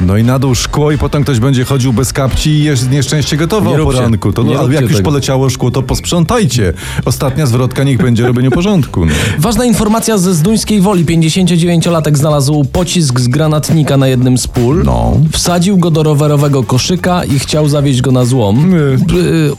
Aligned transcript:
No 0.00 0.16
i 0.16 0.24
na 0.24 0.38
dół 0.38 0.54
szkło 0.54 0.92
i 0.92 0.98
potem 0.98 1.22
ktoś 1.22 1.40
będzie 1.40 1.64
chodził 1.64 1.92
bez 1.92 2.12
kapci 2.12 2.50
i 2.50 2.64
jest 2.64 2.90
nieszczęście 2.90 3.36
gotowe 3.36 3.70
Nie 3.70 3.82
o 3.82 3.84
poranku. 3.84 4.32
To 4.32 4.42
no, 4.44 4.60
ale 4.60 4.74
jak 4.74 4.82
już 4.82 4.92
tego. 4.92 5.04
poleciało 5.04 5.50
szkło, 5.50 5.70
to 5.70 5.82
posprzątajcie. 5.82 6.72
Ostatnia 7.04 7.46
zwrotka 7.46 7.84
niech 7.84 7.98
będzie 8.02 8.26
robienie 8.26 8.50
porządku. 8.50 9.06
No. 9.06 9.12
Ważna 9.38 9.64
informacja 9.64 10.18
ze 10.18 10.34
Zduńskiej 10.34 10.80
Woli. 10.80 11.04
59-latek 11.04 12.16
znalazł 12.16 12.64
pocisk 12.64 13.20
z 13.20 13.28
granatnika 13.28 13.96
na 13.96 14.08
jednym 14.08 14.38
z 14.38 14.46
pól. 14.46 14.82
No. 14.84 15.16
Wsadził 15.32 15.76
go 15.78 15.90
do 15.90 16.02
rowerowego 16.02 16.62
koszyka 16.62 17.24
i 17.24 17.38
chciał 17.38 17.68
zawieźć 17.68 18.00
go 18.00 18.12
na 18.12 18.24
złom. 18.24 18.74
Y, 18.74 18.98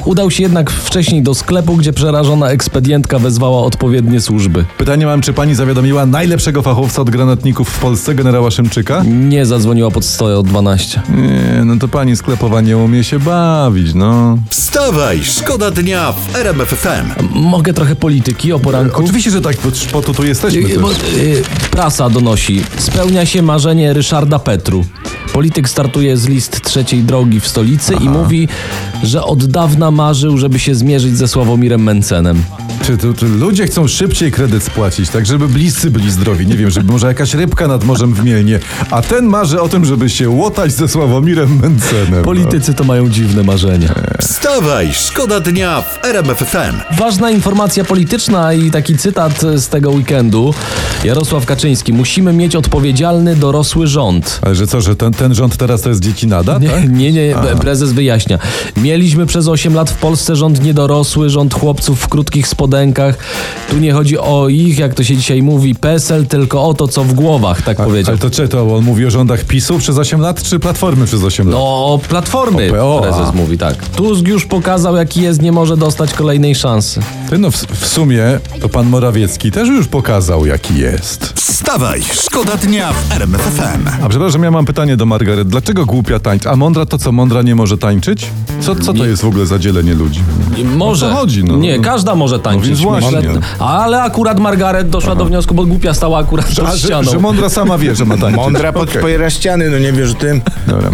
Udał 0.05 0.31
się 0.31 0.43
jednak 0.43 0.71
wcześniej 0.71 1.23
do 1.23 1.33
sklepu, 1.33 1.75
gdzie 1.77 1.93
przerażona 1.93 2.49
ekspedientka 2.49 3.19
wezwała 3.19 3.61
odpowiednie 3.63 4.21
służby. 4.21 4.65
Pytanie 4.77 5.05
mam, 5.05 5.21
czy 5.21 5.33
pani 5.33 5.55
zawiadomiła 5.55 6.05
najlepszego 6.05 6.61
fachowca 6.61 7.01
od 7.01 7.09
granatników 7.09 7.69
w 7.69 7.79
Polsce, 7.79 8.15
generała 8.15 8.51
Szymczyka? 8.51 9.03
Nie 9.03 9.45
zadzwoniła 9.45 9.91
pod 9.91 10.02
112. 10.03 11.01
Nie, 11.09 11.65
no 11.65 11.75
to 11.79 11.87
pani 11.87 12.15
sklepowa 12.15 12.61
nie 12.61 12.77
umie 12.77 13.03
się 13.03 13.19
bawić, 13.19 13.93
no. 13.93 14.37
Wstawaj, 14.49 15.23
szkoda 15.23 15.71
dnia 15.71 16.11
w 16.11 16.35
RMF 16.35 16.67
FM. 16.69 17.27
Mogę 17.39 17.73
trochę 17.73 17.95
polityki 17.95 18.53
o 18.53 18.59
poranku? 18.59 19.03
Oczywiście, 19.03 19.31
że 19.31 19.41
tak, 19.41 19.57
po, 19.57 19.69
po 19.91 20.01
to 20.01 20.13
tu 20.13 20.23
jesteśmy 20.25 20.59
Y, 20.69 20.79
Bo, 20.79 20.89
też. 20.89 21.13
y, 21.17 21.43
prasa 21.71 22.09
donosi. 22.09 22.63
Spełnia 22.77 23.25
się 23.25 23.41
marzenie 23.41 23.93
Ryszarda 23.93 24.39
Petru. 24.39 24.85
Polityk 25.33 25.69
startuje 25.69 26.17
z 26.17 26.27
list 26.27 26.61
trzeciej 26.61 27.03
drogi 27.03 27.39
w 27.39 27.47
stolicy 27.47 27.93
i 27.93 28.09
mówi, 28.09 28.47
że 29.03 29.23
od 29.23 29.45
dawna 29.45 29.91
marzył, 29.91 30.37
żeby 30.37 30.59
się 30.59 30.75
zmierzyć 30.75 31.17
ze 31.17 31.27
Sławomirem 31.27 31.83
Mencenem. 31.83 32.43
Czy, 32.83 32.97
to, 32.97 33.07
ludzie 33.37 33.65
chcą 33.65 33.87
szybciej 33.87 34.31
kredyt 34.31 34.63
spłacić, 34.63 35.09
tak 35.09 35.25
żeby 35.25 35.47
bliscy 35.47 35.91
byli 35.91 36.11
zdrowi? 36.11 36.47
Nie 36.47 36.55
wiem, 36.55 36.69
żeby 36.69 36.91
może 36.91 37.07
jakaś 37.07 37.33
rybka 37.33 37.67
nad 37.67 37.83
morzem 37.83 38.13
w 38.13 38.23
Mielnie, 38.23 38.59
a 38.91 39.01
ten 39.01 39.25
marzy 39.25 39.61
o 39.61 39.69
tym, 39.69 39.85
żeby 39.85 40.09
się 40.09 40.29
łotać 40.29 40.71
ze 40.71 40.87
Sławomirem 40.87 41.59
Mencenem. 41.59 42.23
Politycy 42.23 42.73
to 42.73 42.83
mają 42.83 43.09
dziwne 43.09 43.43
marzenia. 43.43 43.95
Wstawaj, 44.19 44.93
szkoda 44.93 45.39
dnia 45.39 45.81
w 45.81 46.05
RMF 46.05 46.37
FM. 46.37 46.97
Ważna 46.97 47.31
informacja 47.31 47.83
polityczna 47.83 48.53
i 48.53 48.71
taki 48.71 48.97
cytat 48.97 49.41
z 49.55 49.67
tego 49.67 49.91
weekendu. 49.91 50.53
Jarosław 51.03 51.45
Kaczyński. 51.45 51.93
Musimy 51.93 52.33
mieć 52.33 52.55
odpowiedzialny, 52.55 53.35
dorosły 53.35 53.87
rząd. 53.87 54.39
Ale 54.41 54.55
że 54.55 54.67
co, 54.67 54.81
że 54.81 54.95
ten, 54.95 55.13
ten 55.13 55.33
rząd 55.33 55.57
teraz 55.57 55.81
to 55.81 55.89
jest 55.89 56.01
dzieci 56.01 56.27
nada, 56.27 56.59
tak? 56.59 56.89
Nie, 56.89 57.11
nie, 57.11 57.11
nie, 57.11 57.35
prezes 57.61 57.91
wyjaśnia. 57.91 58.39
Mieliśmy 58.77 59.25
przez 59.25 59.47
8 59.47 59.73
lat 59.73 59.89
w 59.89 59.95
Polsce 59.95 60.35
rząd 60.35 60.63
niedorosły, 60.63 61.29
rząd 61.29 61.53
chłopców 61.53 61.99
w 61.99 62.07
krótkich 62.07 62.47
Tu 63.69 63.77
nie 63.77 63.93
chodzi 63.93 64.17
o 64.17 64.49
ich, 64.49 64.77
jak 64.77 64.93
to 64.93 65.03
się 65.03 65.17
dzisiaj 65.17 65.43
mówi, 65.43 65.75
PESEL, 65.75 66.27
tylko 66.27 66.65
o 66.65 66.73
to, 66.73 66.87
co 66.87 67.03
w 67.03 67.13
głowach, 67.13 67.61
tak 67.61 67.77
powiedział. 67.77 68.11
Ale 68.11 68.19
to 68.19 68.29
czy 68.29 68.47
to 68.47 68.75
on 68.75 68.83
mówi 68.83 69.05
o 69.05 69.11
rządach 69.11 69.43
PiSu 69.43 69.77
przez 69.79 69.97
8 69.97 70.21
lat, 70.21 70.43
czy 70.43 70.59
Platformy 70.59 71.05
przez 71.05 71.23
8 71.23 71.47
lat? 71.47 71.55
No, 71.55 71.63
o 71.93 71.99
Platformy, 72.09 72.71
O 72.71 72.75
PO, 72.75 72.99
prezes 73.01 73.27
a. 73.27 73.31
mówi 73.31 73.57
tak. 73.57 73.89
Tusk 73.89 74.27
już 74.27 74.45
pokazał, 74.45 74.95
jaki 74.95 75.21
jest, 75.21 75.41
nie 75.41 75.51
może 75.51 75.77
dostać 75.77 76.13
kolejnej 76.13 76.55
szansy. 76.55 77.01
Ty 77.29 77.37
no 77.37 77.51
w, 77.51 77.55
w 77.55 77.87
sumie 77.87 78.39
to 78.61 78.69
pan 78.69 78.87
Morawiecki 78.89 79.51
też 79.51 79.69
już 79.69 79.87
pokazał 79.87 80.45
jaki 80.45 80.77
jest. 80.77 81.33
Wstawaj, 81.35 82.01
szkoda 82.13 82.57
dnia 82.57 82.93
w 82.93 83.11
RMF 83.11 83.41
FM. 83.41 84.03
A 84.03 84.09
przepraszam, 84.09 84.43
ja 84.43 84.51
mam 84.51 84.65
pytanie 84.65 84.97
do 84.97 85.05
Margaret. 85.05 85.47
Dlaczego 85.47 85.85
głupia 85.85 86.19
tańczy? 86.19 86.49
A 86.49 86.55
mądra 86.55 86.85
to 86.85 86.97
co, 86.97 87.11
mądra 87.11 87.41
nie 87.41 87.55
może 87.55 87.77
tańczyć? 87.77 88.25
Co, 88.61 88.75
co 88.75 88.93
to 88.93 89.05
jest 89.05 89.21
w 89.21 89.27
ogóle 89.27 89.45
za 89.45 89.59
dzielenie 89.59 89.93
ludzi? 89.93 90.19
Może. 90.75 91.05
O 91.07 91.09
co 91.09 91.15
chodzi, 91.15 91.43
no? 91.43 91.55
Nie, 91.57 91.79
każda 91.79 92.15
może 92.15 92.39
tańczyć. 92.39 92.62
Więc 92.67 92.79
właśnie. 92.79 93.17
Myślę, 93.17 93.41
ale 93.59 94.01
akurat 94.01 94.39
Margaret 94.39 94.89
doszła 94.89 95.15
do 95.15 95.25
wniosku, 95.25 95.53
bo 95.53 95.65
głupia 95.65 95.93
stała 95.93 96.19
akurat 96.19 96.45
A, 96.45 96.61
pod 96.61 96.75
że, 96.75 96.87
ścianą. 96.87 97.11
że 97.11 97.19
mądra 97.19 97.49
sama 97.49 97.77
wie, 97.77 97.95
że 97.95 98.05
ma 98.05 98.17
tańczyć. 98.17 98.35
Mądra 98.35 98.73
pod 98.73 98.89
okay. 98.89 99.31
ściany, 99.31 99.69
no 99.69 99.79
nie 99.79 99.91
wiesz 99.91 100.13
ty. 100.13 100.41
Dobra. 100.67 100.89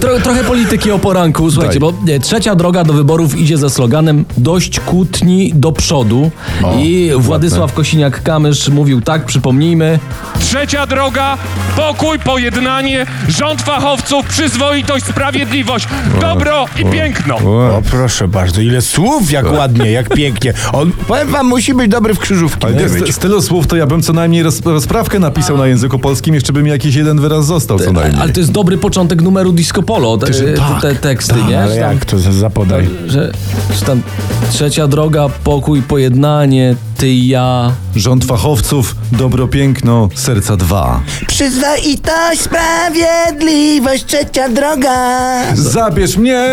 Tro, 0.00 0.20
trochę 0.20 0.44
polityki 0.44 0.90
o 0.90 0.98
poranku, 0.98 1.50
słuchajcie, 1.50 1.80
Daj. 1.80 1.92
bo 1.92 1.98
nie, 2.04 2.20
trzecia 2.20 2.54
droga 2.54 2.84
do 2.84 2.92
wyborów 2.92 3.38
idzie 3.38 3.58
ze 3.58 3.70
sloganem 3.70 4.24
dość 4.38 4.80
kłótni 4.80 5.52
do 5.54 5.72
przodu 5.72 6.30
i 6.78 7.10
Władysław 7.18 7.74
Kosiniak-Kamysz 7.74 8.70
mówił 8.70 9.00
tak, 9.00 9.24
przypomnijmy, 9.24 9.98
Trzecia 10.40 10.86
droga, 10.86 11.38
pokój, 11.76 12.18
pojednanie, 12.18 13.06
rząd 13.28 13.62
fachowców, 13.62 14.26
przyzwoitość, 14.26 15.04
sprawiedliwość, 15.04 15.88
dobro 16.20 16.66
i 16.80 16.84
piękno. 16.84 17.36
O 17.36 17.82
proszę 17.90 18.28
bardzo, 18.28 18.60
ile 18.60 18.80
słów, 18.82 19.30
jak 19.30 19.52
ładnie, 19.52 19.90
jak 19.90 20.08
pięknie. 20.08 20.54
On, 20.72 20.92
powiem 21.08 21.28
wam, 21.28 21.46
musi 21.46 21.74
być 21.74 21.88
dobry 21.90 22.14
w 22.14 22.18
krzyżówki. 22.18 22.66
Ale 22.66 22.74
nie 22.76 22.88
z, 22.88 23.14
z 23.14 23.18
tylu 23.18 23.42
słów 23.42 23.66
to 23.66 23.76
ja 23.76 23.86
bym 23.86 24.02
co 24.02 24.12
najmniej 24.12 24.42
roz, 24.42 24.60
rozprawkę 24.64 25.18
napisał 25.18 25.56
na 25.58 25.66
języku 25.66 25.98
polskim, 25.98 26.34
jeszcze 26.34 26.52
by 26.52 26.62
mi 26.62 26.70
jakiś 26.70 26.94
jeden 26.94 27.20
wyraz 27.20 27.46
został 27.46 27.78
co 27.78 27.92
najmniej. 27.92 28.22
ale 28.22 28.32
to 28.32 28.40
jest 28.40 28.52
dobry 28.52 28.78
początek 28.78 29.22
numeru 29.22 29.52
Disco 29.52 29.82
Polo, 29.82 30.18
te, 30.18 30.26
tak, 30.56 30.82
te 30.82 30.94
teksty, 30.94 31.34
Tak, 31.34 31.48
nie? 31.48 31.62
ale 31.62 31.76
tam- 31.80 31.92
jak 31.92 32.04
to 32.04 32.18
za- 32.18 32.32
zapodaj? 32.32 32.88
Że, 33.06 33.32
że 33.80 33.86
tam 33.86 34.02
trzecia 34.50 34.88
droga, 34.88 35.28
pokój, 35.44 35.82
pojednanie, 35.82 36.74
ty 37.00 37.08
i 37.08 37.28
ja. 37.28 37.72
Rząd 37.96 38.24
fachowców, 38.24 38.96
dobro, 39.12 39.48
piękno, 39.48 40.08
serca 40.14 40.56
dwa. 40.56 41.00
Przyzwoitość, 41.26 42.40
sprawiedliwość, 42.40 44.04
trzecia 44.04 44.48
droga. 44.48 44.96
Zabierz 45.54 46.16
mnie 46.16 46.48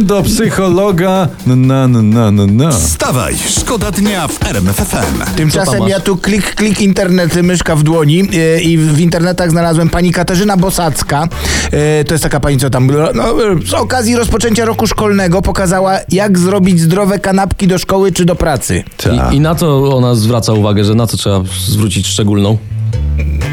do 0.00 0.22
psychologa. 0.22 1.28
Na, 1.46 1.56
na, 1.56 2.02
na, 2.02 2.30
na, 2.30 2.46
na. 2.46 2.70
Wstawaj, 2.70 3.34
szkoda 3.48 3.90
dnia 3.90 4.28
w 4.28 4.46
RMF 4.46 4.76
FM. 4.76 4.84
Co 4.86 5.26
tam 5.26 5.34
Tymczasem 5.36 5.88
ja 5.88 6.00
tu 6.00 6.16
klik, 6.16 6.54
klik 6.54 6.80
internet, 6.80 7.34
myszka 7.42 7.76
w 7.76 7.82
dłoni 7.82 8.28
e, 8.34 8.60
i 8.60 8.78
w 8.78 9.00
internetach 9.00 9.50
znalazłem 9.50 9.88
pani 9.88 10.12
Katarzyna 10.12 10.56
Bosacka. 10.56 11.28
E, 11.72 12.04
to 12.04 12.14
jest 12.14 12.24
taka 12.24 12.40
pani, 12.40 12.58
co 12.58 12.70
tam 12.70 12.90
no, 13.14 13.24
z 13.66 13.74
okazji 13.74 14.16
rozpoczęcia 14.16 14.64
roku 14.64 14.86
szkolnego 14.86 15.42
pokazała, 15.42 15.98
jak 16.08 16.38
zrobić 16.38 16.80
zdrowe 16.80 17.18
kanapki 17.18 17.66
do 17.66 17.78
szkoły 17.78 18.12
czy 18.12 18.24
do 18.24 18.34
pracy. 18.34 18.84
I, 19.32 19.36
I 19.36 19.40
na 19.40 19.54
co 19.80 19.96
ona 19.96 20.14
zwraca 20.14 20.52
uwagę, 20.52 20.84
że 20.84 20.94
na 20.94 21.06
co 21.06 21.16
trzeba 21.16 21.42
zwrócić 21.68 22.06
szczególną? 22.06 22.58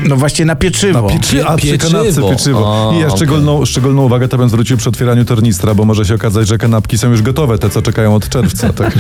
No 0.08 0.16
właśnie 0.16 0.46
na 0.46 0.56
pieczywo. 0.56 1.10
Pieczy, 1.10 1.46
a 1.48 1.58
przy 1.58 1.68
Pieczywo. 1.68 1.92
kanapce 1.92 2.22
pieczywo. 2.30 2.90
A, 2.92 2.96
I 2.96 3.00
ja 3.00 3.10
szczególną, 3.10 3.66
szczególną 3.66 4.02
uwagę 4.02 4.28
to 4.28 4.38
bym 4.38 4.50
zwrócił 4.50 4.78
przy 4.78 4.90
otwieraniu 4.90 5.26
tornistra, 5.26 5.74
bo 5.76 5.86
może 5.86 6.06
się 6.06 6.16
okazać, 6.16 6.48
że 6.48 6.58
kanapki 6.58 6.98
są 6.98 7.10
już 7.10 7.22
gotowe, 7.22 7.58
te 7.58 7.70
co 7.70 7.82
czekają 7.82 8.16
od 8.16 8.30
czerwca. 8.30 8.70
Tak. 8.80 8.94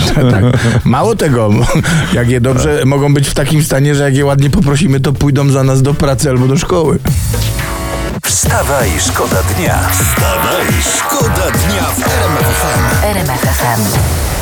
Mało 0.86 1.16
tego, 1.16 1.50
jak 2.14 2.30
je 2.30 2.42
dobrze 2.42 2.82
mogą 2.86 3.14
być 3.14 3.28
w 3.28 3.34
takim 3.34 3.64
stanie, 3.64 3.96
że 3.96 4.04
jak 4.04 4.16
je 4.16 4.26
ładnie 4.26 4.50
poprosimy, 4.50 5.00
to 5.00 5.14
pójdą 5.14 5.50
za 5.50 5.64
nas 5.64 5.82
do 5.82 5.94
pracy 5.94 6.30
albo 6.30 6.48
do 6.48 6.58
szkoły. 6.58 7.00
Wstawaj, 8.24 8.90
szkoda 9.00 9.44
dnia. 9.58 9.80
Wstawaj, 9.92 10.66
szkoda 10.98 11.52
dnia 11.52 11.84
w 11.84 12.00
RMF 12.00 12.46
FM. 12.46 13.06
RMFFM. 13.06 14.39